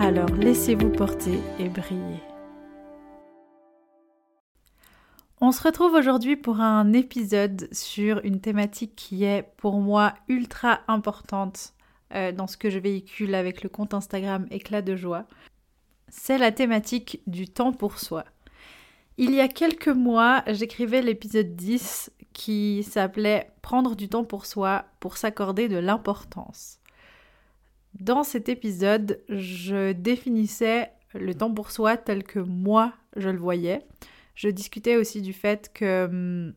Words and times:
Alors 0.00 0.30
laissez-vous 0.30 0.88
porter 0.88 1.38
et 1.58 1.68
briller. 1.68 2.22
On 5.42 5.52
se 5.52 5.62
retrouve 5.62 5.92
aujourd'hui 5.92 6.36
pour 6.36 6.60
un 6.60 6.94
épisode 6.94 7.68
sur 7.70 8.24
une 8.24 8.40
thématique 8.40 8.96
qui 8.96 9.24
est 9.24 9.42
pour 9.58 9.78
moi 9.78 10.14
ultra 10.26 10.80
importante 10.88 11.74
euh, 12.14 12.32
dans 12.32 12.46
ce 12.46 12.56
que 12.56 12.70
je 12.70 12.78
véhicule 12.78 13.34
avec 13.34 13.62
le 13.62 13.68
compte 13.68 13.92
Instagram 13.92 14.46
Éclat 14.50 14.80
de 14.80 14.96
joie. 14.96 15.26
C'est 16.08 16.38
la 16.38 16.50
thématique 16.50 17.20
du 17.26 17.46
temps 17.46 17.74
pour 17.74 17.98
soi. 17.98 18.24
Il 19.18 19.34
y 19.34 19.40
a 19.40 19.48
quelques 19.48 19.88
mois, 19.88 20.42
j'écrivais 20.46 21.02
l'épisode 21.02 21.56
10 21.56 22.10
qui 22.32 22.84
s'appelait 22.84 23.50
Prendre 23.60 23.94
du 23.96 24.08
temps 24.08 24.24
pour 24.24 24.46
soi 24.46 24.86
pour 24.98 25.18
s'accorder 25.18 25.68
de 25.68 25.76
l'importance. 25.76 26.79
Dans 28.00 28.22
cet 28.22 28.48
épisode, 28.48 29.20
je 29.28 29.92
définissais 29.92 30.90
le 31.14 31.34
temps 31.34 31.52
pour 31.52 31.70
soi 31.70 31.98
tel 31.98 32.24
que 32.24 32.38
moi 32.38 32.94
je 33.16 33.28
le 33.28 33.38
voyais. 33.38 33.80
Je 34.34 34.48
discutais 34.48 34.96
aussi 34.96 35.20
du 35.20 35.34
fait 35.34 35.70
que 35.74 36.06
hum, 36.06 36.54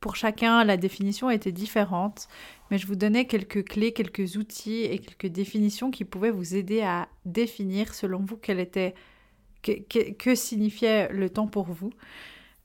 pour 0.00 0.14
chacun, 0.14 0.62
la 0.62 0.76
définition 0.76 1.30
était 1.30 1.50
différente, 1.50 2.28
mais 2.70 2.78
je 2.78 2.86
vous 2.86 2.94
donnais 2.94 3.26
quelques 3.26 3.64
clés, 3.64 3.92
quelques 3.92 4.36
outils 4.36 4.82
et 4.84 5.00
quelques 5.00 5.26
définitions 5.26 5.90
qui 5.90 6.04
pouvaient 6.04 6.30
vous 6.30 6.54
aider 6.54 6.82
à 6.82 7.08
définir 7.24 7.92
selon 7.94 8.20
vous 8.20 8.36
quel 8.36 8.60
était, 8.60 8.94
que, 9.62 10.34
signifiait 10.36 11.08
le 11.12 11.28
temps 11.28 11.48
pour 11.48 11.64
vous. 11.64 11.90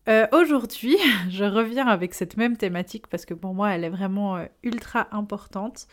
Euh, 0.08 0.28
aujourd'hui, 0.32 0.98
je 1.30 1.46
reviens 1.46 1.88
avec 1.88 2.14
cette 2.14 2.38
même 2.38 2.58
thématique 2.58 3.08
parce 3.08 3.26
que 3.26 3.34
pour 3.34 3.56
moi, 3.56 3.72
elle 3.72 3.84
est 3.84 3.90
vraiment 3.90 4.38
euh, 4.38 4.46
ultra 4.62 5.08
importante. 5.12 5.88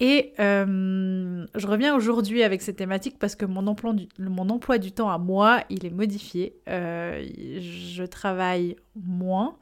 Et 0.00 0.32
euh, 0.40 1.46
je 1.54 1.66
reviens 1.66 1.94
aujourd'hui 1.94 2.42
avec 2.42 2.62
cette 2.62 2.76
thématique 2.76 3.18
parce 3.18 3.36
que 3.36 3.44
mon 3.44 3.66
emploi, 3.66 3.92
du, 3.92 4.08
mon 4.18 4.48
emploi 4.48 4.78
du 4.78 4.92
temps 4.92 5.10
à 5.10 5.18
moi, 5.18 5.62
il 5.68 5.84
est 5.84 5.90
modifié. 5.90 6.56
Euh, 6.70 7.22
je 7.60 8.02
travaille 8.04 8.76
moins 8.96 9.58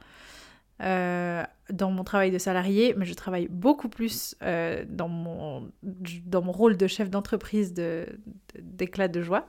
euh, 0.80 1.42
dans 1.70 1.90
mon 1.90 2.04
travail 2.04 2.30
de 2.30 2.38
salarié, 2.38 2.94
mais 2.96 3.04
je 3.04 3.14
travaille 3.14 3.48
beaucoup 3.48 3.88
plus 3.88 4.36
dans, 4.40 5.08
mon, 5.08 5.72
dans 5.82 6.42
mon 6.42 6.52
rôle 6.52 6.76
de 6.76 6.86
chef 6.86 7.10
d'entreprise 7.10 7.74
d'éclat 7.74 9.08
de, 9.08 9.18
de, 9.18 9.24
joie. 9.24 9.48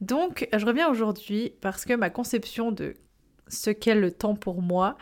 Donc, 0.00 0.48
je 0.56 0.64
reviens 0.64 0.88
aujourd'hui 0.88 1.52
parce 1.60 1.84
que 1.84 1.92
ma 1.92 2.08
conception 2.08 2.72
de 2.72 2.94
ce 3.48 3.68
qu'est 3.68 3.94
le 3.94 4.10
temps 4.10 4.36
pour 4.36 4.62
moi, 4.62 4.96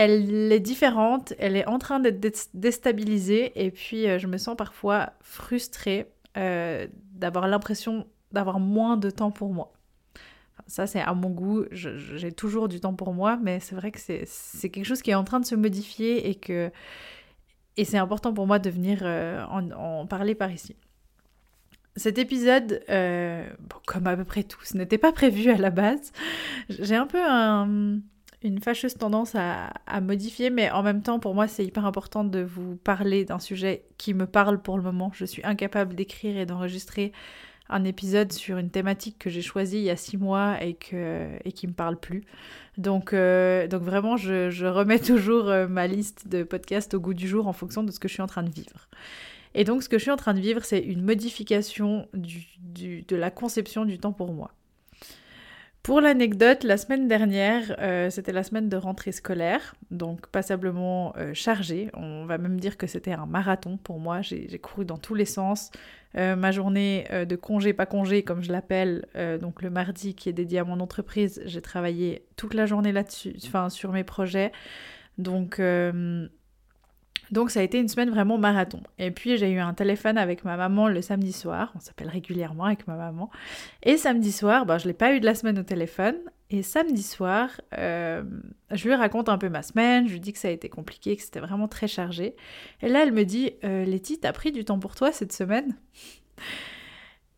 elle 0.00 0.50
est 0.50 0.60
différente, 0.60 1.34
elle 1.38 1.56
est 1.56 1.68
en 1.68 1.78
train 1.78 2.00
d'être 2.00 2.48
déstabilisée 2.54 3.52
et 3.54 3.70
puis 3.70 4.08
euh, 4.08 4.18
je 4.18 4.28
me 4.28 4.38
sens 4.38 4.56
parfois 4.56 5.12
frustrée 5.20 6.10
euh, 6.38 6.86
d'avoir 7.12 7.46
l'impression 7.48 8.06
d'avoir 8.32 8.60
moins 8.60 8.96
de 8.96 9.10
temps 9.10 9.30
pour 9.30 9.52
moi. 9.52 9.74
ça 10.66 10.86
c'est 10.86 11.02
à 11.02 11.12
mon 11.12 11.28
goût, 11.28 11.66
j'ai 11.70 12.32
toujours 12.32 12.68
du 12.68 12.80
temps 12.80 12.94
pour 12.94 13.12
moi, 13.12 13.38
mais 13.42 13.60
c'est 13.60 13.74
vrai 13.74 13.90
que 13.90 13.98
c'est 14.00 14.70
quelque 14.70 14.86
chose 14.86 15.02
qui 15.02 15.10
est 15.10 15.14
en 15.14 15.24
train 15.24 15.38
de 15.38 15.44
se 15.44 15.54
modifier 15.54 16.30
et 16.30 16.34
que 16.34 16.70
et 17.76 17.84
c'est 17.84 17.98
important 17.98 18.32
pour 18.32 18.46
moi 18.46 18.58
de 18.58 18.70
venir 18.70 19.00
euh, 19.02 19.44
en, 19.44 20.06
parler 20.06 20.34
par 20.34 20.50
ici. 20.50 20.76
Cet 21.96 22.16
épisode, 22.16 22.82
comme 23.86 24.06
à 24.06 24.16
peu 24.16 24.24
près 24.24 24.44
tout, 24.44 24.60
ce 24.64 24.78
n'était 24.78 24.96
pas 24.96 25.12
prévu 25.12 25.50
à 25.50 25.58
la 25.58 25.68
base. 25.68 26.12
J'ai 26.70 26.96
un 26.96 27.06
peu 27.06 27.20
un 27.22 28.00
une 28.42 28.60
fâcheuse 28.60 28.94
tendance 28.94 29.34
à, 29.34 29.72
modifier, 30.00 30.50
mais 30.50 30.70
en 30.70 30.82
même 30.82 31.02
temps, 31.02 31.18
pour 31.18 31.34
moi, 31.34 31.46
c'est 31.46 31.64
hyper 31.64 31.84
important 31.84 32.24
de 32.24 32.40
vous 32.40 32.76
parler 32.76 33.24
d'un 33.24 33.38
sujet 33.38 33.84
qui 33.98 34.14
me 34.14 34.26
parle 34.26 34.62
pour 34.62 34.76
le 34.76 34.82
moment. 34.82 35.10
Je 35.14 35.24
suis 35.24 35.44
incapable 35.44 35.94
d'écrire 35.94 36.36
et 36.38 36.46
d'enregistrer 36.46 37.12
un 37.68 37.84
épisode 37.84 38.32
sur 38.32 38.58
une 38.58 38.70
thématique 38.70 39.18
que 39.18 39.30
j'ai 39.30 39.42
choisie 39.42 39.78
il 39.78 39.84
y 39.84 39.90
a 39.90 39.96
six 39.96 40.16
mois 40.16 40.62
et, 40.62 40.74
que, 40.74 41.28
et 41.44 41.52
qui 41.52 41.66
me 41.66 41.72
parle 41.72 41.98
plus. 41.98 42.24
Donc, 42.78 43.12
euh, 43.12 43.68
vraiment, 43.70 44.16
je, 44.16 44.66
remets 44.66 44.98
toujours 45.00 45.48
euh, 45.48 45.68
ma 45.68 45.86
liste 45.86 46.26
de 46.26 46.42
podcasts 46.42 46.94
au 46.94 47.00
goût 47.00 47.14
du 47.14 47.28
jour 47.28 47.46
en 47.46 47.52
fonction 47.52 47.82
de 47.82 47.90
ce 47.90 48.00
que 48.00 48.08
je 48.08 48.14
suis 48.14 48.22
en 48.22 48.26
train 48.26 48.42
de 48.42 48.50
vivre. 48.50 48.88
Et 49.54 49.64
donc, 49.64 49.82
ce 49.82 49.88
que 49.88 49.98
je 49.98 50.02
suis 50.02 50.10
en 50.10 50.16
train 50.16 50.34
de 50.34 50.40
vivre, 50.40 50.64
c'est 50.64 50.80
une 50.80 51.02
modification 51.02 52.08
de 52.14 53.16
la 53.16 53.30
conception 53.30 53.84
du 53.84 53.98
temps 53.98 54.12
pour 54.12 54.32
moi. 54.32 54.52
Pour 55.82 56.02
l'anecdote, 56.02 56.62
la 56.62 56.76
semaine 56.76 57.08
dernière, 57.08 57.74
euh, 57.78 58.10
c'était 58.10 58.32
la 58.32 58.42
semaine 58.42 58.68
de 58.68 58.76
rentrée 58.76 59.12
scolaire, 59.12 59.74
donc 59.90 60.26
passablement 60.26 61.14
euh, 61.16 61.32
chargée. 61.32 61.88
On 61.94 62.26
va 62.26 62.36
même 62.36 62.60
dire 62.60 62.76
que 62.76 62.86
c'était 62.86 63.12
un 63.12 63.24
marathon 63.24 63.78
pour 63.78 63.98
moi. 63.98 64.20
J'ai 64.20 64.46
couru 64.58 64.84
dans 64.84 64.98
tous 64.98 65.14
les 65.14 65.24
sens. 65.24 65.70
Euh, 66.16 66.36
ma 66.36 66.52
journée 66.52 67.06
de 67.10 67.34
congé, 67.34 67.72
pas 67.72 67.86
congé, 67.86 68.22
comme 68.22 68.42
je 68.42 68.52
l'appelle, 68.52 69.06
donc 69.40 69.62
le 69.62 69.70
mardi 69.70 70.14
qui 70.14 70.28
est 70.28 70.34
dédié 70.34 70.58
à 70.58 70.64
mon 70.64 70.80
entreprise, 70.80 71.40
j'ai 71.46 71.62
travaillé 71.62 72.26
toute 72.36 72.52
la 72.52 72.66
journée 72.66 72.92
là-dessus, 72.92 73.34
enfin 73.46 73.70
sur 73.70 73.92
mes 73.92 74.04
projets. 74.04 74.52
Donc 75.16 75.60
donc 77.30 77.50
ça 77.50 77.60
a 77.60 77.62
été 77.62 77.78
une 77.78 77.88
semaine 77.88 78.10
vraiment 78.10 78.38
marathon. 78.38 78.80
Et 78.98 79.10
puis 79.10 79.36
j'ai 79.36 79.50
eu 79.50 79.58
un 79.58 79.74
téléphone 79.74 80.18
avec 80.18 80.44
ma 80.44 80.56
maman 80.56 80.88
le 80.88 81.02
samedi 81.02 81.32
soir, 81.32 81.72
on 81.74 81.80
s'appelle 81.80 82.08
régulièrement 82.08 82.64
avec 82.64 82.86
ma 82.86 82.96
maman. 82.96 83.30
Et 83.82 83.96
samedi 83.96 84.32
soir, 84.32 84.66
ben, 84.66 84.78
je 84.78 84.84
ne 84.84 84.88
l'ai 84.88 84.94
pas 84.94 85.14
eu 85.14 85.20
de 85.20 85.26
la 85.26 85.34
semaine 85.34 85.58
au 85.58 85.62
téléphone. 85.62 86.16
Et 86.52 86.62
samedi 86.62 87.04
soir, 87.04 87.48
euh, 87.78 88.24
je 88.72 88.88
lui 88.88 88.94
raconte 88.94 89.28
un 89.28 89.38
peu 89.38 89.48
ma 89.48 89.62
semaine, 89.62 90.08
je 90.08 90.14
lui 90.14 90.20
dis 90.20 90.32
que 90.32 90.38
ça 90.38 90.48
a 90.48 90.50
été 90.50 90.68
compliqué, 90.68 91.16
que 91.16 91.22
c'était 91.22 91.38
vraiment 91.38 91.68
très 91.68 91.86
chargé. 91.86 92.34
Et 92.82 92.88
là, 92.88 93.04
elle 93.04 93.12
me 93.12 93.24
dit, 93.24 93.52
euh, 93.62 93.84
Letty, 93.84 94.18
t'as 94.18 94.32
pris 94.32 94.50
du 94.50 94.64
temps 94.64 94.80
pour 94.80 94.96
toi 94.96 95.12
cette 95.12 95.32
semaine? 95.32 95.76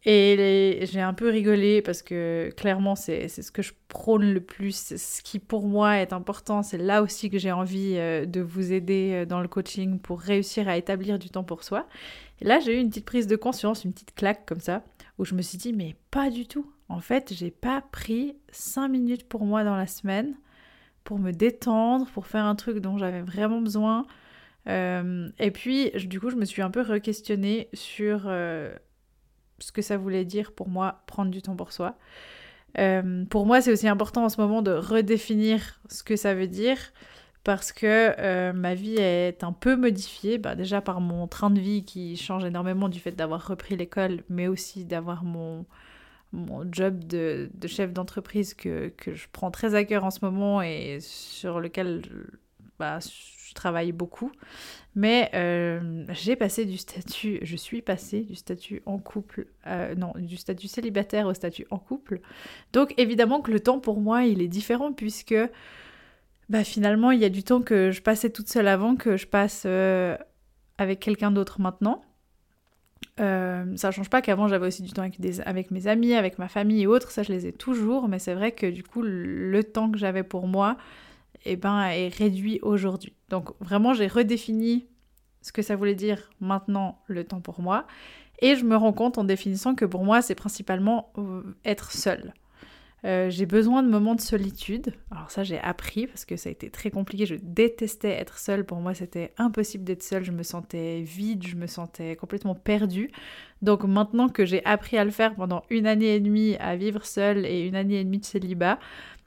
Et 0.04 0.80
j'ai 0.90 1.00
un 1.00 1.14
peu 1.14 1.30
rigolé 1.30 1.80
parce 1.80 2.02
que 2.02 2.50
clairement, 2.56 2.96
c'est 2.96 3.28
ce 3.28 3.52
que 3.52 3.62
je 3.62 3.72
prône 3.86 4.32
le 4.32 4.40
plus. 4.40 4.96
Ce 4.96 5.22
qui 5.22 5.38
pour 5.38 5.68
moi 5.68 5.98
est 5.98 6.12
important, 6.12 6.64
c'est 6.64 6.78
là 6.78 7.02
aussi 7.02 7.30
que 7.30 7.38
j'ai 7.38 7.52
envie 7.52 7.94
euh, 7.96 8.26
de 8.26 8.40
vous 8.40 8.72
aider 8.72 9.12
euh, 9.12 9.26
dans 9.26 9.40
le 9.40 9.46
coaching 9.46 10.00
pour 10.00 10.20
réussir 10.20 10.68
à 10.68 10.76
établir 10.76 11.20
du 11.20 11.30
temps 11.30 11.44
pour 11.44 11.62
soi. 11.62 11.86
Et 12.40 12.44
là, 12.44 12.58
j'ai 12.58 12.76
eu 12.76 12.80
une 12.80 12.88
petite 12.88 13.04
prise 13.04 13.28
de 13.28 13.36
conscience, 13.36 13.84
une 13.84 13.92
petite 13.92 14.14
claque 14.16 14.44
comme 14.44 14.58
ça, 14.58 14.82
où 15.18 15.24
je 15.24 15.36
me 15.36 15.42
suis 15.42 15.58
dit, 15.58 15.72
mais 15.72 15.94
pas 16.10 16.30
du 16.30 16.46
tout. 16.48 16.72
En 16.88 16.98
fait, 16.98 17.32
j'ai 17.32 17.52
pas 17.52 17.80
pris 17.92 18.36
5 18.50 18.88
minutes 18.88 19.28
pour 19.28 19.44
moi 19.44 19.62
dans 19.62 19.76
la 19.76 19.86
semaine 19.86 20.34
pour 21.04 21.20
me 21.20 21.30
détendre, 21.30 22.06
pour 22.06 22.26
faire 22.26 22.44
un 22.44 22.56
truc 22.56 22.78
dont 22.78 22.98
j'avais 22.98 23.22
vraiment 23.22 23.60
besoin. 23.60 24.06
Euh, 24.68 25.28
et 25.38 25.52
puis, 25.52 25.90
du 25.92 26.18
coup, 26.18 26.30
je 26.30 26.36
me 26.36 26.44
suis 26.44 26.62
un 26.62 26.70
peu 26.70 26.80
re-questionnée 26.80 27.68
sur 27.72 28.28
ce 29.62 29.72
que 29.72 29.82
ça 29.82 29.96
voulait 29.96 30.24
dire 30.24 30.52
pour 30.52 30.68
moi 30.68 31.02
prendre 31.06 31.30
du 31.30 31.42
temps 31.42 31.56
pour 31.56 31.72
soi. 31.72 31.96
Euh, 32.78 33.24
pour 33.26 33.46
moi, 33.46 33.60
c'est 33.60 33.72
aussi 33.72 33.88
important 33.88 34.24
en 34.24 34.28
ce 34.28 34.40
moment 34.40 34.62
de 34.62 34.72
redéfinir 34.72 35.80
ce 35.88 36.02
que 36.02 36.16
ça 36.16 36.34
veut 36.34 36.46
dire 36.46 36.78
parce 37.44 37.72
que 37.72 38.14
euh, 38.18 38.52
ma 38.52 38.74
vie 38.74 38.96
est 38.96 39.42
un 39.42 39.52
peu 39.52 39.76
modifiée, 39.76 40.38
bah, 40.38 40.54
déjà 40.54 40.80
par 40.80 41.00
mon 41.00 41.26
train 41.26 41.50
de 41.50 41.60
vie 41.60 41.84
qui 41.84 42.16
change 42.16 42.44
énormément 42.44 42.88
du 42.88 43.00
fait 43.00 43.12
d'avoir 43.12 43.46
repris 43.46 43.76
l'école, 43.76 44.22
mais 44.28 44.46
aussi 44.46 44.84
d'avoir 44.84 45.24
mon, 45.24 45.66
mon 46.32 46.64
job 46.70 47.04
de, 47.04 47.50
de 47.54 47.68
chef 47.68 47.92
d'entreprise 47.92 48.54
que, 48.54 48.88
que, 48.96 49.14
je 49.14 49.26
prends 49.32 49.50
très 49.50 49.74
à 49.74 49.84
cœur 49.84 50.04
en 50.04 50.10
ce 50.10 50.20
moment 50.22 50.62
et 50.62 50.98
sur 51.00 51.60
lequel 51.60 52.02
bah, 52.78 53.00
je 53.52 53.54
travaille 53.54 53.92
beaucoup. 53.92 54.32
Mais 54.94 55.30
euh, 55.34 56.04
j'ai 56.10 56.36
passé 56.36 56.64
du 56.64 56.78
statut, 56.78 57.38
je 57.42 57.56
suis 57.56 57.82
passée 57.82 58.22
du 58.22 58.34
statut 58.34 58.82
en 58.86 58.98
couple, 58.98 59.46
euh, 59.66 59.94
non, 59.94 60.12
du 60.16 60.38
statut 60.38 60.68
célibataire 60.68 61.26
au 61.26 61.34
statut 61.34 61.66
en 61.70 61.78
couple. 61.78 62.20
Donc 62.72 62.94
évidemment 62.96 63.42
que 63.42 63.50
le 63.50 63.60
temps 63.60 63.78
pour 63.78 64.00
moi, 64.00 64.24
il 64.24 64.40
est 64.40 64.48
différent 64.48 64.92
puisque 64.92 65.34
bah, 66.48 66.64
finalement, 66.64 67.10
il 67.10 67.20
y 67.20 67.26
a 67.26 67.28
du 67.28 67.42
temps 67.42 67.60
que 67.60 67.90
je 67.90 68.00
passais 68.00 68.30
toute 68.30 68.48
seule 68.48 68.68
avant 68.68 68.96
que 68.96 69.18
je 69.18 69.26
passe 69.26 69.64
euh, 69.66 70.16
avec 70.78 71.00
quelqu'un 71.00 71.30
d'autre 71.30 71.60
maintenant. 71.60 72.02
ça 73.18 73.90
change 73.90 74.08
pas 74.08 74.22
qu'avant 74.22 74.48
j'avais 74.48 74.66
aussi 74.66 74.82
du 74.82 74.92
temps 74.92 75.02
avec, 75.02 75.18
avec 75.44 75.70
mes 75.70 75.86
amis, 75.88 76.14
avec 76.14 76.38
ma 76.38 76.48
famille 76.48 76.82
et 76.82 76.86
autres, 76.86 77.10
ça 77.10 77.22
je 77.22 77.32
les 77.32 77.46
ai 77.46 77.52
toujours, 77.52 78.08
mais 78.08 78.18
c'est 78.18 78.34
vrai 78.34 78.52
que 78.52 78.66
du 78.66 78.82
coup 78.82 79.02
le 79.02 79.62
temps 79.62 79.90
que 79.90 79.98
j'avais 79.98 80.22
pour 80.22 80.48
moi, 80.48 80.78
eh 81.44 81.56
ben, 81.56 81.84
est 81.86 82.08
réduit 82.08 82.58
aujourd'hui. 82.62 83.14
Donc 83.28 83.50
vraiment, 83.60 83.94
j'ai 83.94 84.06
redéfini 84.06 84.86
ce 85.40 85.52
que 85.52 85.62
ça 85.62 85.76
voulait 85.76 85.94
dire 85.94 86.30
maintenant 86.40 87.02
le 87.06 87.24
temps 87.24 87.40
pour 87.40 87.60
moi. 87.60 87.86
Et 88.40 88.56
je 88.56 88.64
me 88.64 88.76
rends 88.76 88.92
compte 88.92 89.18
en 89.18 89.24
définissant 89.24 89.74
que 89.74 89.84
pour 89.84 90.04
moi, 90.04 90.22
c'est 90.22 90.34
principalement 90.34 91.12
euh, 91.18 91.42
être 91.64 91.92
seule. 91.92 92.34
Euh, 93.04 93.30
j'ai 93.30 93.46
besoin 93.46 93.82
de 93.82 93.88
moments 93.88 94.14
de 94.14 94.20
solitude. 94.20 94.94
Alors 95.10 95.30
ça, 95.30 95.42
j'ai 95.42 95.58
appris 95.58 96.06
parce 96.06 96.24
que 96.24 96.36
ça 96.36 96.48
a 96.48 96.52
été 96.52 96.70
très 96.70 96.90
compliqué. 96.90 97.26
Je 97.26 97.34
détestais 97.34 98.10
être 98.10 98.38
seule. 98.38 98.64
Pour 98.64 98.78
moi, 98.78 98.94
c'était 98.94 99.32
impossible 99.38 99.84
d'être 99.84 100.04
seule. 100.04 100.24
Je 100.24 100.30
me 100.30 100.44
sentais 100.44 101.02
vide, 101.02 101.44
je 101.46 101.56
me 101.56 101.66
sentais 101.66 102.14
complètement 102.14 102.54
perdue. 102.54 103.10
Donc 103.60 103.84
maintenant 103.84 104.28
que 104.28 104.44
j'ai 104.44 104.64
appris 104.64 104.98
à 104.98 105.04
le 105.04 105.10
faire 105.10 105.34
pendant 105.34 105.64
une 105.70 105.86
année 105.86 106.14
et 106.14 106.20
demie, 106.20 106.56
à 106.60 106.76
vivre 106.76 107.04
seule 107.04 107.44
et 107.44 107.66
une 107.66 107.74
année 107.74 108.00
et 108.00 108.04
demie 108.04 108.20
de 108.20 108.24
célibat, 108.24 108.78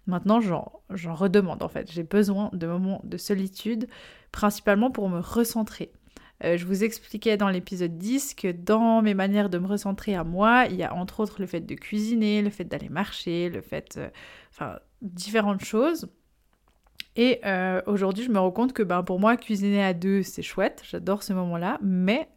maintenant 0.07 0.39
j'en 0.41 1.15
redemande 1.15 1.63
en 1.63 1.69
fait. 1.69 1.91
J'ai 1.91 2.03
besoin 2.03 2.49
de 2.53 2.67
moments 2.67 3.01
de 3.03 3.17
solitude, 3.17 3.87
principalement 4.31 4.91
pour 4.91 5.09
me 5.09 5.19
recentrer. 5.19 5.91
Euh, 6.43 6.57
je 6.57 6.65
vous 6.65 6.83
expliquais 6.83 7.37
dans 7.37 7.49
l'épisode 7.49 7.97
10 7.97 8.33
que 8.35 8.51
dans 8.51 9.01
mes 9.01 9.13
manières 9.13 9.49
de 9.49 9.57
me 9.57 9.67
recentrer 9.67 10.15
à 10.15 10.23
moi, 10.23 10.65
il 10.69 10.75
y 10.75 10.83
a 10.83 10.93
entre 10.93 11.21
autres 11.21 11.39
le 11.39 11.47
fait 11.47 11.61
de 11.61 11.75
cuisiner, 11.75 12.41
le 12.41 12.49
fait 12.49 12.65
d'aller 12.65 12.89
marcher, 12.89 13.49
le 13.49 13.61
fait... 13.61 13.95
Euh, 13.97 14.09
enfin, 14.51 14.79
différentes 15.01 15.63
choses. 15.63 16.09
Et 17.15 17.39
euh, 17.45 17.81
aujourd'hui, 17.85 18.25
je 18.25 18.31
me 18.31 18.39
rends 18.39 18.51
compte 18.51 18.73
que 18.73 18.83
ben, 18.83 19.03
pour 19.03 19.19
moi, 19.19 19.37
cuisiner 19.37 19.83
à 19.83 19.93
deux, 19.93 20.23
c'est 20.23 20.41
chouette, 20.41 20.83
j'adore 20.89 21.23
ce 21.23 21.31
moment-là, 21.33 21.77
mais 21.81 22.27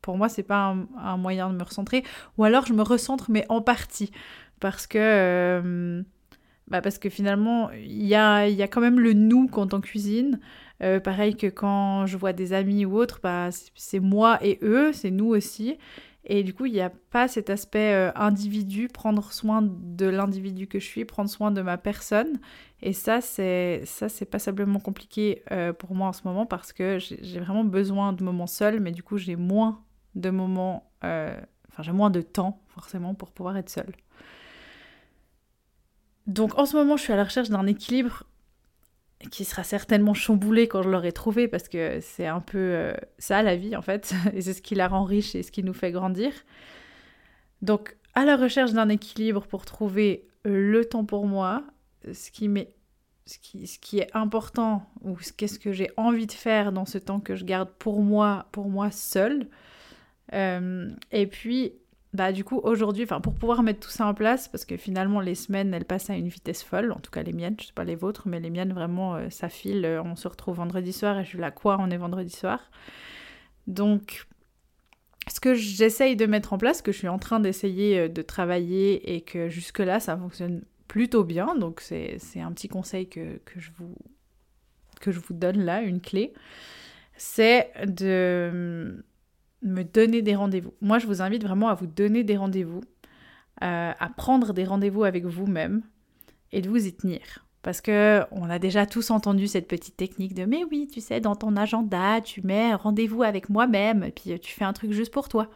pour 0.00 0.16
moi, 0.16 0.28
c'est 0.28 0.42
pas 0.42 0.74
un, 0.98 1.16
moyen 1.18 1.50
de 1.50 1.56
me 1.56 1.62
recentrer. 1.62 2.02
Ou 2.38 2.44
alors, 2.44 2.64
je 2.66 2.72
me 2.72 2.82
recentre, 2.82 3.30
mais 3.30 3.44
en 3.50 3.60
partie. 3.60 4.10
Parce 4.58 4.86
que, 4.86 6.02
bah 6.68 6.80
parce 6.80 6.98
que 6.98 7.08
finalement, 7.08 7.70
il 7.72 8.06
y 8.06 8.14
a, 8.14 8.48
y 8.48 8.62
a 8.62 8.68
quand 8.68 8.80
même 8.80 9.00
le 9.00 9.12
nous 9.12 9.48
quand 9.48 9.74
on 9.74 9.80
cuisine. 9.80 10.40
Euh, 10.82 10.98
pareil 11.00 11.36
que 11.36 11.46
quand 11.46 12.06
je 12.06 12.16
vois 12.16 12.32
des 12.32 12.52
amis 12.52 12.84
ou 12.84 12.96
autres, 12.96 13.20
bah, 13.22 13.50
c'est 13.74 14.00
moi 14.00 14.38
et 14.42 14.58
eux, 14.62 14.92
c'est 14.92 15.10
nous 15.10 15.26
aussi. 15.26 15.78
Et 16.24 16.44
du 16.44 16.54
coup, 16.54 16.66
il 16.66 16.72
n'y 16.72 16.80
a 16.80 16.90
pas 17.10 17.26
cet 17.28 17.50
aspect 17.50 17.92
euh, 17.94 18.12
individu, 18.14 18.88
prendre 18.88 19.32
soin 19.32 19.60
de 19.62 20.06
l'individu 20.06 20.68
que 20.68 20.78
je 20.78 20.86
suis, 20.86 21.04
prendre 21.04 21.28
soin 21.28 21.50
de 21.50 21.62
ma 21.62 21.78
personne. 21.78 22.40
Et 22.80 22.92
ça, 22.92 23.20
c'est 23.20 23.82
ça, 23.84 24.08
c'est 24.08 24.24
passablement 24.24 24.80
compliqué 24.80 25.42
euh, 25.50 25.72
pour 25.72 25.94
moi 25.94 26.08
en 26.08 26.12
ce 26.12 26.22
moment 26.24 26.46
parce 26.46 26.72
que 26.72 26.98
j'ai 26.98 27.40
vraiment 27.40 27.64
besoin 27.64 28.12
de 28.12 28.22
moments 28.24 28.46
seuls, 28.46 28.80
mais 28.80 28.92
du 28.92 29.02
coup, 29.02 29.18
j'ai 29.18 29.36
moins 29.36 29.82
de 30.14 30.30
moments, 30.30 30.90
enfin, 31.02 31.82
j'ai 31.82 31.92
moins 31.92 32.10
de 32.10 32.20
temps 32.22 32.60
forcément 32.68 33.14
pour 33.14 33.30
pouvoir 33.32 33.56
être 33.56 33.70
seule. 33.70 33.92
Donc 36.26 36.58
en 36.58 36.66
ce 36.66 36.76
moment, 36.76 36.96
je 36.96 37.02
suis 37.02 37.12
à 37.12 37.16
la 37.16 37.24
recherche 37.24 37.48
d'un 37.48 37.66
équilibre 37.66 38.24
qui 39.30 39.44
sera 39.44 39.62
certainement 39.62 40.14
chamboulé 40.14 40.68
quand 40.68 40.82
je 40.82 40.88
l'aurai 40.88 41.12
trouvé 41.12 41.46
parce 41.48 41.68
que 41.68 42.00
c'est 42.00 42.26
un 42.26 42.40
peu 42.40 42.58
euh, 42.58 42.92
ça 43.18 43.42
la 43.42 43.56
vie 43.56 43.76
en 43.76 43.82
fait 43.82 44.14
et 44.34 44.40
c'est 44.40 44.52
ce 44.52 44.62
qui 44.62 44.74
la 44.74 44.88
rend 44.88 45.04
riche 45.04 45.34
et 45.34 45.42
ce 45.42 45.52
qui 45.52 45.62
nous 45.62 45.74
fait 45.74 45.92
grandir. 45.92 46.32
Donc 47.60 47.96
à 48.14 48.24
la 48.24 48.36
recherche 48.36 48.72
d'un 48.72 48.88
équilibre 48.88 49.46
pour 49.46 49.64
trouver 49.64 50.26
le 50.44 50.84
temps 50.84 51.04
pour 51.04 51.26
moi, 51.26 51.62
ce 52.12 52.30
qui, 52.30 52.50
ce 53.26 53.38
qui, 53.38 53.66
ce 53.66 53.78
qui 53.78 54.00
est 54.00 54.10
important 54.14 54.90
ou 55.02 55.16
qu'est-ce 55.36 55.58
que 55.58 55.72
j'ai 55.72 55.90
envie 55.96 56.26
de 56.26 56.32
faire 56.32 56.72
dans 56.72 56.84
ce 56.84 56.98
temps 56.98 57.20
que 57.20 57.36
je 57.36 57.44
garde 57.44 57.70
pour 57.78 58.02
moi, 58.02 58.46
pour 58.52 58.68
moi 58.68 58.90
seul. 58.90 59.46
Euh, 60.32 60.90
et 61.10 61.26
puis 61.26 61.74
bah 62.12 62.30
du 62.32 62.44
coup 62.44 62.60
aujourd'hui, 62.62 63.04
enfin 63.04 63.20
pour 63.20 63.34
pouvoir 63.34 63.62
mettre 63.62 63.80
tout 63.80 63.90
ça 63.90 64.06
en 64.06 64.12
place, 64.12 64.46
parce 64.48 64.66
que 64.66 64.76
finalement 64.76 65.20
les 65.20 65.34
semaines 65.34 65.72
elles 65.72 65.86
passent 65.86 66.10
à 66.10 66.14
une 66.14 66.28
vitesse 66.28 66.62
folle, 66.62 66.92
en 66.92 67.00
tout 67.00 67.10
cas 67.10 67.22
les 67.22 67.32
miennes, 67.32 67.56
je 67.58 67.66
sais 67.66 67.72
pas 67.72 67.84
les 67.84 67.96
vôtres, 67.96 68.28
mais 68.28 68.38
les 68.38 68.50
miennes 68.50 68.74
vraiment 68.74 69.14
euh, 69.14 69.30
ça 69.30 69.48
file, 69.48 69.84
euh, 69.86 70.02
on 70.02 70.14
se 70.14 70.28
retrouve 70.28 70.56
vendredi 70.56 70.92
soir 70.92 71.18
et 71.18 71.24
je 71.24 71.30
suis 71.30 71.38
là 71.38 71.50
quoi, 71.50 71.78
on 71.80 71.90
est 71.90 71.96
vendredi 71.96 72.34
soir. 72.34 72.70
Donc 73.66 74.26
ce 75.28 75.40
que 75.40 75.54
j'essaye 75.54 76.16
de 76.16 76.26
mettre 76.26 76.52
en 76.52 76.58
place, 76.58 76.82
que 76.82 76.92
je 76.92 76.98
suis 76.98 77.08
en 77.08 77.18
train 77.18 77.40
d'essayer 77.40 77.98
euh, 77.98 78.08
de 78.08 78.20
travailler 78.20 79.14
et 79.14 79.22
que 79.22 79.48
jusque-là 79.48 79.98
ça 79.98 80.14
fonctionne 80.16 80.64
plutôt 80.88 81.24
bien, 81.24 81.54
donc 81.56 81.80
c'est 81.80 82.18
un 82.36 82.52
petit 82.52 82.68
conseil 82.68 83.08
que, 83.08 83.40
je 83.56 83.70
vous, 83.78 83.94
que 85.00 85.10
je 85.12 85.20
vous 85.20 85.32
donne 85.32 85.64
là, 85.64 85.80
une 85.80 86.02
clé, 86.02 86.34
c'est 87.16 87.72
de 87.86 89.02
me 89.62 89.82
donner 89.82 90.22
des 90.22 90.34
rendez-vous. 90.34 90.74
Moi, 90.80 90.98
je 90.98 91.06
vous 91.06 91.22
invite 91.22 91.42
vraiment 91.42 91.68
à 91.68 91.74
vous 91.74 91.86
donner 91.86 92.24
des 92.24 92.36
rendez-vous, 92.36 92.82
euh, 93.62 93.92
à 93.98 94.08
prendre 94.10 94.52
des 94.52 94.64
rendez-vous 94.64 95.04
avec 95.04 95.24
vous-même 95.24 95.82
et 96.50 96.60
de 96.60 96.68
vous 96.68 96.86
y 96.86 96.92
tenir. 96.92 97.20
Parce 97.62 97.80
que 97.80 98.22
on 98.32 98.50
a 98.50 98.58
déjà 98.58 98.86
tous 98.86 99.10
entendu 99.10 99.46
cette 99.46 99.68
petite 99.68 99.96
technique 99.96 100.34
de 100.34 100.44
mais 100.44 100.64
oui, 100.64 100.88
tu 100.92 101.00
sais, 101.00 101.20
dans 101.20 101.36
ton 101.36 101.56
agenda, 101.56 102.20
tu 102.20 102.42
mets 102.42 102.74
rendez-vous 102.74 103.22
avec 103.22 103.48
moi-même 103.48 104.02
et 104.02 104.10
puis 104.10 104.38
tu 104.40 104.52
fais 104.52 104.64
un 104.64 104.72
truc 104.72 104.90
juste 104.90 105.12
pour 105.12 105.28
toi. 105.28 105.48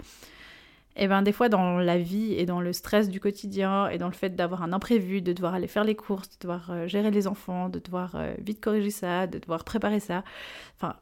Et 0.98 1.04
eh 1.04 1.08
bien 1.08 1.20
des 1.20 1.32
fois 1.32 1.50
dans 1.50 1.76
la 1.76 1.98
vie 1.98 2.32
et 2.32 2.46
dans 2.46 2.60
le 2.62 2.72
stress 2.72 3.10
du 3.10 3.20
quotidien 3.20 3.88
et 3.88 3.98
dans 3.98 4.06
le 4.06 4.14
fait 4.14 4.34
d'avoir 4.34 4.62
un 4.62 4.72
imprévu, 4.72 5.20
de 5.20 5.34
devoir 5.34 5.52
aller 5.52 5.66
faire 5.66 5.84
les 5.84 5.94
courses, 5.94 6.30
de 6.30 6.36
devoir 6.40 6.70
euh, 6.70 6.86
gérer 6.86 7.10
les 7.10 7.26
enfants, 7.26 7.68
de 7.68 7.80
devoir 7.80 8.14
euh, 8.14 8.34
vite 8.38 8.62
corriger 8.62 8.90
ça, 8.90 9.26
de 9.26 9.38
devoir 9.38 9.64
préparer 9.64 10.00
ça, 10.00 10.24
enfin 10.76 10.96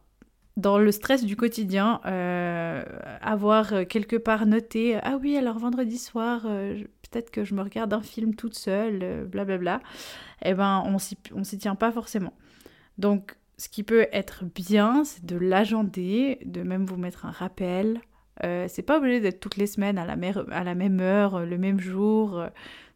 dans 0.56 0.78
le 0.78 0.92
stress 0.92 1.24
du 1.24 1.36
quotidien, 1.36 2.00
euh, 2.06 2.84
avoir 3.20 3.72
euh, 3.72 3.84
quelque 3.84 4.16
part 4.16 4.46
noté 4.46 4.98
Ah 5.02 5.18
oui, 5.20 5.36
alors 5.36 5.58
vendredi 5.58 5.98
soir, 5.98 6.42
euh, 6.46 6.78
peut-être 7.10 7.30
que 7.30 7.44
je 7.44 7.54
me 7.54 7.62
regarde 7.62 7.92
un 7.92 8.02
film 8.02 8.34
toute 8.34 8.54
seule, 8.54 9.26
blablabla, 9.26 9.80
eh 10.44 10.54
ben 10.54 10.84
on 10.86 10.98
s'y 10.98 11.58
tient 11.58 11.74
pas 11.74 11.90
forcément. 11.90 12.34
Donc 12.98 13.36
ce 13.58 13.68
qui 13.68 13.82
peut 13.82 14.06
être 14.12 14.44
bien, 14.44 15.04
c'est 15.04 15.24
de 15.24 15.36
l'agender, 15.36 16.38
de 16.44 16.62
même 16.62 16.86
vous 16.86 16.96
mettre 16.96 17.26
un 17.26 17.30
rappel. 17.30 18.00
c'est 18.42 18.82
pas 18.82 18.98
obligé 18.98 19.20
d'être 19.20 19.40
toutes 19.40 19.56
les 19.56 19.66
semaines 19.66 19.98
à 19.98 20.04
la, 20.04 20.16
à 20.50 20.64
la 20.64 20.74
même 20.74 21.00
heure, 21.00 21.46
le 21.46 21.58
même 21.58 21.80
jour. 21.80 22.44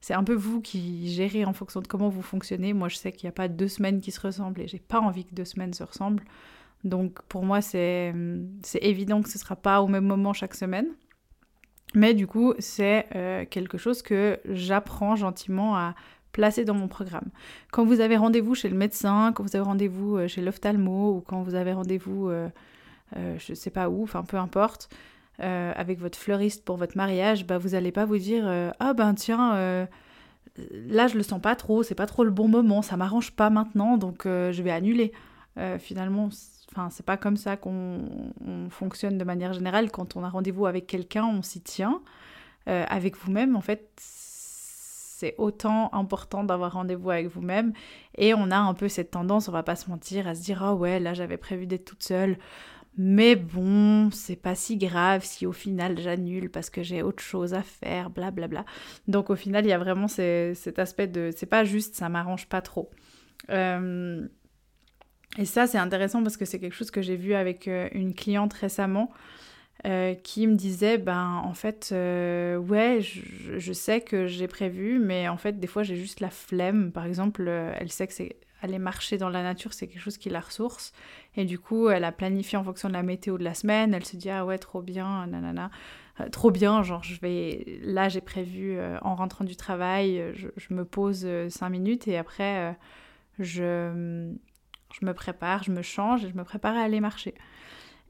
C'est 0.00 0.14
un 0.14 0.24
peu 0.24 0.34
vous 0.34 0.60
qui 0.60 1.12
gérez 1.12 1.44
en 1.44 1.52
fonction 1.52 1.80
de 1.80 1.86
comment 1.86 2.08
vous 2.08 2.22
fonctionnez. 2.22 2.72
Moi, 2.72 2.88
je 2.88 2.96
sais 2.96 3.12
qu'il 3.12 3.26
n'y 3.26 3.30
a 3.30 3.32
pas 3.32 3.48
deux 3.48 3.68
semaines 3.68 4.00
qui 4.00 4.10
se 4.10 4.20
ressemblent 4.20 4.60
et 4.60 4.68
j'ai 4.68 4.78
pas 4.80 5.00
envie 5.00 5.24
que 5.24 5.34
deux 5.34 5.44
semaines 5.44 5.74
se 5.74 5.84
ressemblent. 5.84 6.24
Donc 6.84 7.22
pour 7.22 7.44
moi, 7.44 7.60
c'est 7.60 8.14
évident 8.74 9.22
que 9.22 9.28
ce 9.28 9.38
ne 9.38 9.40
sera 9.40 9.56
pas 9.56 9.82
au 9.82 9.88
même 9.88 10.04
moment 10.04 10.32
chaque 10.32 10.54
semaine. 10.54 10.86
Mais 11.94 12.14
du 12.14 12.26
coup, 12.26 12.54
c'est 12.58 13.06
euh, 13.14 13.44
quelque 13.48 13.78
chose 13.78 14.02
que 14.02 14.38
j'apprends 14.44 15.16
gentiment 15.16 15.76
à 15.76 15.94
placer 16.32 16.64
dans 16.64 16.74
mon 16.74 16.88
programme. 16.88 17.28
Quand 17.72 17.84
vous 17.84 18.00
avez 18.00 18.16
rendez-vous 18.16 18.54
chez 18.54 18.68
le 18.68 18.76
médecin, 18.76 19.32
quand 19.34 19.42
vous 19.42 19.56
avez 19.56 19.64
rendez-vous 19.64 20.16
euh, 20.16 20.28
chez 20.28 20.42
l'ophtalmo 20.42 21.16
ou 21.16 21.20
quand 21.20 21.42
vous 21.42 21.54
avez 21.54 21.72
rendez-vous, 21.72 22.28
euh, 22.28 22.48
je 23.14 23.52
ne 23.52 23.54
sais 23.54 23.70
pas 23.70 23.88
où, 23.88 24.02
enfin 24.02 24.22
peu 24.22 24.36
importe, 24.36 24.90
avec 25.40 26.00
votre 26.00 26.18
fleuriste 26.18 26.64
pour 26.64 26.76
votre 26.76 26.96
mariage, 26.96 27.46
bah, 27.46 27.58
vous 27.58 27.70
n'allez 27.70 27.92
pas 27.92 28.04
vous 28.04 28.18
dire 28.18 28.44
Ah 28.80 28.92
ben 28.92 29.14
tiens, 29.14 29.86
là 30.72 31.06
je 31.06 31.16
le 31.16 31.22
sens 31.22 31.40
pas 31.40 31.54
trop, 31.54 31.84
c'est 31.84 31.94
pas 31.94 32.06
trop 32.06 32.24
le 32.24 32.32
bon 32.32 32.48
moment, 32.48 32.82
ça 32.82 32.96
m'arrange 32.96 33.30
pas 33.30 33.48
maintenant, 33.48 33.96
donc 33.96 34.22
je 34.24 34.62
vais 34.62 34.72
annuler. 34.72 35.12
Finalement, 35.78 36.30
Enfin, 36.72 36.90
c'est 36.90 37.04
pas 37.04 37.16
comme 37.16 37.36
ça 37.36 37.56
qu'on 37.56 38.00
fonctionne 38.70 39.16
de 39.16 39.24
manière 39.24 39.52
générale. 39.52 39.90
Quand 39.90 40.16
on 40.16 40.24
a 40.24 40.28
rendez-vous 40.28 40.66
avec 40.66 40.86
quelqu'un, 40.86 41.24
on 41.24 41.42
s'y 41.42 41.60
tient. 41.60 42.02
Euh, 42.68 42.84
avec 42.88 43.16
vous-même, 43.16 43.56
en 43.56 43.62
fait, 43.62 43.90
c'est 43.96 45.34
autant 45.38 45.92
important 45.94 46.44
d'avoir 46.44 46.74
rendez-vous 46.74 47.10
avec 47.10 47.28
vous-même. 47.28 47.72
Et 48.18 48.34
on 48.34 48.50
a 48.50 48.58
un 48.58 48.74
peu 48.74 48.88
cette 48.88 49.10
tendance, 49.12 49.48
on 49.48 49.52
va 49.52 49.62
pas 49.62 49.76
se 49.76 49.88
mentir, 49.88 50.28
à 50.28 50.34
se 50.34 50.42
dire 50.42 50.62
Ah 50.62 50.74
ouais, 50.74 51.00
là 51.00 51.14
j'avais 51.14 51.38
prévu 51.38 51.66
d'être 51.66 51.86
toute 51.86 52.02
seule. 52.02 52.38
Mais 52.98 53.36
bon, 53.36 54.10
c'est 54.10 54.36
pas 54.36 54.54
si 54.54 54.76
grave 54.76 55.24
si 55.24 55.46
au 55.46 55.52
final 55.52 55.98
j'annule 56.00 56.50
parce 56.50 56.68
que 56.68 56.82
j'ai 56.82 57.02
autre 57.02 57.22
chose 57.22 57.54
à 57.54 57.62
faire, 57.62 58.10
blablabla. 58.10 58.48
Bla 58.48 58.62
bla. 58.62 58.72
Donc 59.06 59.30
au 59.30 59.36
final, 59.36 59.64
il 59.64 59.68
y 59.68 59.72
a 59.72 59.78
vraiment 59.78 60.08
cet 60.08 60.78
aspect 60.78 61.06
de 61.06 61.30
c'est 61.34 61.46
pas 61.46 61.64
juste, 61.64 61.94
ça 61.94 62.08
m'arrange 62.08 62.46
pas 62.48 62.60
trop. 62.60 62.90
Euh, 63.50 64.28
et 65.36 65.44
ça, 65.44 65.66
c'est 65.66 65.78
intéressant 65.78 66.22
parce 66.22 66.36
que 66.36 66.44
c'est 66.44 66.58
quelque 66.58 66.74
chose 66.74 66.90
que 66.90 67.02
j'ai 67.02 67.16
vu 67.16 67.34
avec 67.34 67.68
euh, 67.68 67.88
une 67.92 68.14
cliente 68.14 68.52
récemment 68.54 69.10
euh, 69.86 70.14
qui 70.14 70.46
me 70.46 70.54
disait, 70.54 70.98
ben 70.98 71.42
en 71.44 71.54
fait, 71.54 71.90
euh, 71.92 72.56
ouais, 72.56 73.00
je, 73.00 73.72
sais 73.72 74.00
que 74.00 74.26
j'ai 74.26 74.48
prévu, 74.48 74.98
mais 74.98 75.28
en 75.28 75.36
fait, 75.36 75.60
des 75.60 75.66
fois, 75.66 75.82
j'ai 75.82 75.96
juste 75.96 76.20
la 76.20 76.30
flemme. 76.30 76.92
Par 76.92 77.04
exemple, 77.04 77.48
elle 77.48 77.92
sait 77.92 78.06
que 78.06 78.14
c'est 78.14 78.36
aller 78.60 78.80
marcher 78.80 79.18
dans 79.18 79.28
la 79.28 79.44
nature, 79.44 79.72
c'est 79.72 79.86
quelque 79.86 80.00
chose 80.00 80.18
qui 80.18 80.30
la 80.30 80.40
ressource. 80.40 80.92
Et 81.36 81.44
du 81.44 81.60
coup, 81.60 81.90
elle 81.90 82.02
a 82.02 82.10
planifié 82.10 82.58
en 82.58 82.64
fonction 82.64 82.88
de 82.88 82.94
la 82.94 83.04
météo 83.04 83.38
de 83.38 83.44
la 83.44 83.54
semaine. 83.54 83.94
Elle 83.94 84.04
se 84.04 84.16
dit, 84.16 84.30
ah 84.30 84.44
ouais, 84.44 84.58
trop 84.58 84.82
bien, 84.82 85.26
nanana. 85.28 85.70
trop 86.32 86.50
bien, 86.50 86.82
genre, 86.82 87.04
je 87.04 87.20
vais. 87.20 87.78
Là, 87.84 88.08
j'ai 88.08 88.20
prévu, 88.20 88.76
en 89.02 89.14
rentrant 89.14 89.44
du 89.44 89.54
travail, 89.54 90.20
je, 90.34 90.48
je 90.56 90.74
me 90.74 90.84
pose 90.84 91.28
cinq 91.50 91.68
minutes 91.68 92.08
et 92.08 92.16
après, 92.16 92.76
je 93.38 94.34
je 94.92 95.04
me 95.04 95.14
prépare, 95.14 95.62
je 95.62 95.70
me 95.70 95.82
change 95.82 96.24
et 96.24 96.28
je 96.28 96.34
me 96.34 96.44
prépare 96.44 96.76
à 96.76 96.80
aller 96.80 97.00
marcher. 97.00 97.34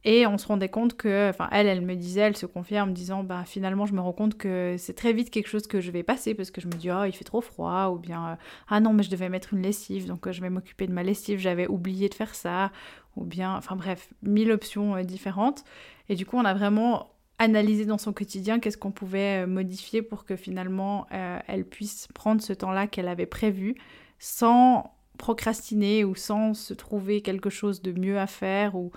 Et 0.04 0.26
on 0.26 0.38
se 0.38 0.46
rendait 0.46 0.68
compte 0.68 0.96
que, 0.96 1.28
enfin, 1.30 1.48
elle, 1.50 1.66
elle 1.66 1.80
me 1.80 1.94
disait, 1.94 2.20
elle 2.20 2.36
se 2.36 2.46
confiait 2.46 2.80
en 2.80 2.86
me 2.86 2.92
disant, 2.92 3.24
bah 3.24 3.44
finalement, 3.44 3.84
je 3.84 3.94
me 3.94 4.00
rends 4.00 4.12
compte 4.12 4.36
que 4.36 4.76
c'est 4.78 4.94
très 4.94 5.12
vite 5.12 5.30
quelque 5.30 5.48
chose 5.48 5.66
que 5.66 5.80
je 5.80 5.90
vais 5.90 6.02
passer 6.02 6.34
parce 6.34 6.50
que 6.50 6.60
je 6.60 6.66
me 6.66 6.72
dis, 6.72 6.90
oh, 6.90 7.04
il 7.04 7.12
fait 7.12 7.24
trop 7.24 7.40
froid, 7.40 7.88
ou 7.88 7.98
bien, 7.98 8.28
euh, 8.28 8.34
ah 8.68 8.80
non, 8.80 8.92
mais 8.92 9.02
je 9.02 9.10
devais 9.10 9.28
mettre 9.28 9.54
une 9.54 9.62
lessive, 9.62 10.06
donc 10.06 10.26
euh, 10.26 10.32
je 10.32 10.40
vais 10.40 10.50
m'occuper 10.50 10.86
de 10.86 10.92
ma 10.92 11.02
lessive, 11.02 11.38
j'avais 11.38 11.66
oublié 11.66 12.08
de 12.08 12.14
faire 12.14 12.34
ça, 12.34 12.70
ou 13.16 13.24
bien, 13.24 13.56
enfin 13.56 13.74
bref, 13.74 14.08
mille 14.22 14.52
options 14.52 14.96
euh, 14.96 15.02
différentes. 15.02 15.64
Et 16.08 16.14
du 16.14 16.24
coup, 16.24 16.36
on 16.36 16.44
a 16.44 16.54
vraiment 16.54 17.08
analysé 17.38 17.84
dans 17.84 17.98
son 17.98 18.12
quotidien 18.12 18.60
qu'est-ce 18.60 18.78
qu'on 18.78 18.92
pouvait 18.92 19.46
modifier 19.46 20.02
pour 20.02 20.24
que 20.24 20.34
finalement 20.34 21.06
elle 21.10 21.64
puisse 21.64 22.08
prendre 22.12 22.42
ce 22.42 22.52
temps-là 22.52 22.88
qu'elle 22.88 23.06
avait 23.06 23.26
prévu 23.26 23.76
sans 24.18 24.97
procrastiner 25.18 26.04
ou 26.04 26.14
sans 26.14 26.54
se 26.54 26.72
trouver 26.72 27.20
quelque 27.20 27.50
chose 27.50 27.82
de 27.82 27.92
mieux 27.92 28.18
à 28.18 28.26
faire 28.26 28.74
ou 28.76 28.90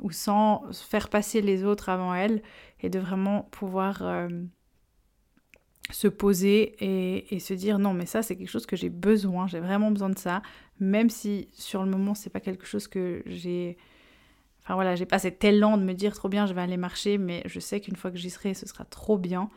ou 0.00 0.10
sans 0.10 0.64
faire 0.72 1.08
passer 1.08 1.40
les 1.40 1.64
autres 1.64 1.88
avant 1.88 2.14
elle, 2.14 2.42
et 2.80 2.90
de 2.90 2.98
vraiment 2.98 3.48
pouvoir 3.50 4.02
euh, 4.02 4.28
se 5.90 6.08
poser 6.08 6.76
et, 7.34 7.38
se 7.38 7.54
dire 7.54 7.78
non 7.78 7.94
mais 7.94 8.06
ça 8.06 8.22
c'est 8.22 8.36
quelque 8.36 8.50
chose 8.50 8.66
que 8.66 8.76
j'ai 8.76 8.90
besoin, 8.90 9.46
j'ai 9.46 9.60
vraiment 9.60 9.90
besoin 9.90 10.10
de 10.10 10.18
ça, 10.18 10.42
même 10.80 11.10
si 11.10 11.48
sur 11.52 11.82
le 11.82 11.90
moment 11.90 12.14
c'est 12.14 12.30
pas 12.30 12.40
quelque 12.40 12.66
chose 12.66 12.88
que 12.88 13.22
j'ai... 13.26 13.76
Enfin 14.62 14.74
voilà, 14.74 14.94
j'ai 14.94 15.04
pas 15.04 15.18
cet 15.18 15.44
élan 15.44 15.76
de 15.76 15.84
me 15.84 15.92
dire 15.92 16.14
trop 16.14 16.28
bien 16.28 16.46
je 16.46 16.54
vais 16.54 16.62
aller 16.62 16.78
marcher, 16.78 17.18
mais 17.18 17.42
je 17.46 17.60
sais 17.60 17.80
qu'une 17.80 17.96
fois 17.96 18.10
que 18.10 18.16
j'y 18.16 18.30
serai 18.30 18.54
ce 18.54 18.66
sera 18.66 18.84
trop 18.84 19.18
bien. 19.18 19.50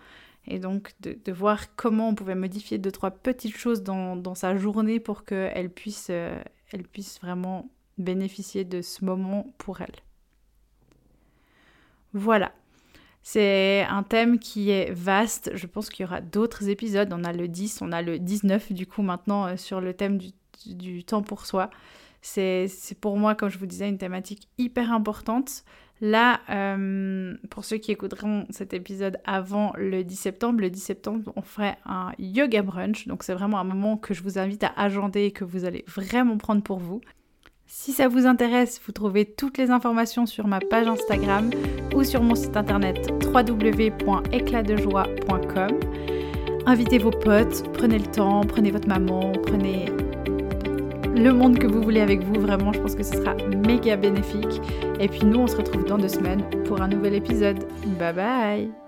Et 0.48 0.60
donc 0.60 0.94
de, 1.02 1.32
voir 1.32 1.76
comment 1.76 2.10
on 2.10 2.16
pouvait 2.16 2.36
modifier 2.36 2.78
deux, 2.78 2.92
trois 2.92 3.12
petites 3.12 3.56
choses 3.56 3.84
dans, 3.84 4.36
sa 4.36 4.56
journée 4.58 5.00
pour 5.00 5.26
qu'elle 5.26 5.70
puisse, 5.70 6.08
euh, 6.10 6.42
elle 6.72 6.84
puisse 6.84 7.20
vraiment 7.20 7.70
bénéficier 7.98 8.64
de 8.64 8.82
ce 8.82 9.04
moment 9.04 9.54
pour 9.58 9.82
elle. 9.82 9.96
Voilà. 12.14 12.52
C'est 13.24 13.86
un 13.90 14.04
thème 14.04 14.40
qui 14.40 14.70
est 14.70 14.90
vaste. 14.92 15.52
Je 15.54 15.68
pense 15.68 15.90
qu'il 15.90 16.04
y 16.04 16.08
aura 16.08 16.22
d'autres 16.22 16.70
épisodes. 16.70 17.12
On 17.12 17.26
a 17.26 17.34
le 17.34 17.50
10, 17.50 17.82
on 17.82 17.92
a 17.92 18.02
le 18.02 18.20
19 18.20 18.72
du 18.72 18.88
coup 18.88 19.02
maintenant 19.02 19.48
euh, 19.48 19.58
sur 19.58 19.82
le 19.82 19.94
thème 19.94 20.18
du, 20.66 21.04
temps 21.04 21.24
pour 21.24 21.46
soi. 21.46 21.70
C'est 22.22 22.70
pour 23.02 23.18
moi, 23.18 23.36
comme 23.36 23.50
je 23.50 23.58
vous 23.58 23.66
disais, 23.66 23.88
une 23.90 23.98
thématique 23.98 24.48
hyper 24.58 24.92
importante. 24.94 25.64
Là, 26.00 26.42
euh, 26.50 27.36
pour 27.50 27.66
ceux 27.66 27.78
qui 27.78 27.92
écouteront 27.92 28.46
cet 28.52 28.74
épisode 28.74 29.18
avant 29.26 29.74
le 29.78 30.04
10 30.04 30.16
septembre, 30.16 30.62
le 30.62 30.70
10 30.70 30.80
septembre, 30.80 31.34
on 31.36 31.42
ferait 31.42 31.76
un 31.86 32.12
yoga 32.20 32.62
brunch. 32.62 33.08
Donc 33.08 33.24
c'est 33.24 33.34
vraiment 33.34 33.58
un 33.60 33.64
moment 33.64 33.98
que 33.98 34.14
je 34.14 34.22
vous 34.22 34.38
invite 34.38 34.64
à 34.64 34.72
agender 34.78 35.24
et 35.24 35.32
que 35.32 35.44
vous 35.44 35.66
allez 35.66 35.84
vraiment 35.88 36.38
prendre 36.38 36.62
pour 36.62 36.78
vous. 36.78 37.02
Si 37.66 37.92
ça 37.92 38.08
vous 38.08 38.28
intéresse, 38.28 38.80
vous 38.86 38.92
trouvez 38.94 39.26
toutes 39.26 39.58
les 39.58 39.72
informations 39.72 40.26
sur 40.26 40.48
ma 40.48 40.60
page 40.60 40.88
Instagram 40.88 41.50
ou 41.96 42.04
sur 42.04 42.24
mon 42.24 42.36
site 42.36 42.56
internet 42.56 43.12
www.éclatdejoie.com. 43.26 45.80
Invitez 46.66 46.98
vos 46.98 47.12
potes, 47.12 47.70
prenez 47.74 48.00
le 48.00 48.06
temps, 48.06 48.42
prenez 48.42 48.72
votre 48.72 48.88
maman, 48.88 49.34
prenez 49.46 49.88
le 51.18 51.34
monde 51.34 51.60
que 51.60 51.68
vous 51.68 51.82
voulez 51.82 52.02
avec 52.02 52.22
vous. 52.24 52.40
Vraiment, 52.42 52.74
je 52.74 52.80
pense 52.80 52.96
que 52.96 53.04
ce 53.04 53.16
sera 53.16 53.36
méga 53.66 53.96
bénéfique. 53.96 54.62
Et 55.00 55.08
puis 55.08 55.26
nous, 55.26 55.40
on 55.40 55.48
se 55.48 55.56
retrouve 55.56 55.86
dans 55.86 55.98
deux 55.98 56.08
semaines 56.08 56.44
pour 56.66 56.82
un 56.82 56.88
nouvel 56.88 57.14
épisode. 57.14 57.60
Bye 58.00 58.14
bye 58.14 58.87